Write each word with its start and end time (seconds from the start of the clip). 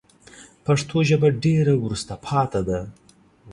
پښتو 0.65 0.97
ژبه 1.09 1.29
ډېره 1.43 1.73
وروسته 1.83 2.13
پاته 2.25 2.59
ده 2.67 2.79